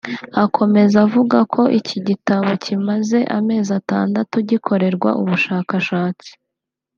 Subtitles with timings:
[0.43, 6.31] Akomeza avuga ko iki gitabo kimaze amezi atandatu gikorerwa ubushakashatsi